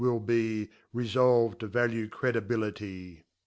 witf 0.03 0.25
be 0.25 0.67
Kefoh'd 0.95 1.59
to 1.59 1.67
'Value 1.67 2.07
Credibility. 2.09 3.23